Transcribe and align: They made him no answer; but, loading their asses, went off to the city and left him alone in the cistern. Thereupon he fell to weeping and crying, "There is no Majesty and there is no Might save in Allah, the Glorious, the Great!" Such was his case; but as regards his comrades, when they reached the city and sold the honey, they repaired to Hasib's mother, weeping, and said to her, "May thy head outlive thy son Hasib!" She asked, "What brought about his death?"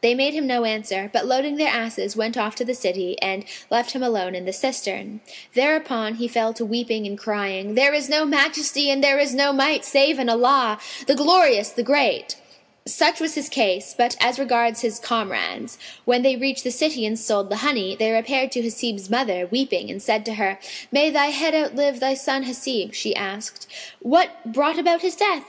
They 0.00 0.12
made 0.12 0.34
him 0.34 0.48
no 0.48 0.64
answer; 0.64 1.08
but, 1.12 1.24
loading 1.24 1.54
their 1.54 1.68
asses, 1.72 2.16
went 2.16 2.36
off 2.36 2.56
to 2.56 2.64
the 2.64 2.74
city 2.74 3.16
and 3.22 3.44
left 3.70 3.92
him 3.92 4.02
alone 4.02 4.34
in 4.34 4.44
the 4.44 4.52
cistern. 4.52 5.20
Thereupon 5.54 6.16
he 6.16 6.26
fell 6.26 6.52
to 6.54 6.64
weeping 6.64 7.06
and 7.06 7.16
crying, 7.16 7.76
"There 7.76 7.94
is 7.94 8.08
no 8.08 8.24
Majesty 8.24 8.90
and 8.90 9.04
there 9.04 9.20
is 9.20 9.32
no 9.36 9.52
Might 9.52 9.84
save 9.84 10.18
in 10.18 10.28
Allah, 10.28 10.80
the 11.06 11.14
Glorious, 11.14 11.68
the 11.68 11.84
Great!" 11.84 12.34
Such 12.88 13.20
was 13.20 13.36
his 13.36 13.48
case; 13.48 13.94
but 13.96 14.16
as 14.20 14.36
regards 14.40 14.80
his 14.80 14.98
comrades, 14.98 15.78
when 16.04 16.22
they 16.22 16.34
reached 16.34 16.64
the 16.64 16.72
city 16.72 17.06
and 17.06 17.16
sold 17.16 17.48
the 17.48 17.58
honey, 17.62 17.94
they 17.96 18.10
repaired 18.10 18.50
to 18.50 18.62
Hasib's 18.62 19.08
mother, 19.08 19.46
weeping, 19.46 19.92
and 19.92 20.02
said 20.02 20.24
to 20.24 20.34
her, 20.34 20.58
"May 20.90 21.08
thy 21.10 21.26
head 21.26 21.54
outlive 21.54 22.00
thy 22.00 22.14
son 22.14 22.42
Hasib!" 22.46 22.94
She 22.94 23.14
asked, 23.14 23.68
"What 24.02 24.30
brought 24.52 24.76
about 24.76 25.02
his 25.02 25.14
death?" 25.14 25.36